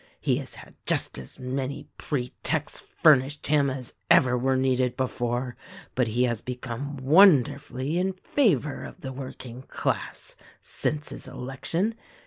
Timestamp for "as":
1.19-1.37, 3.69-3.93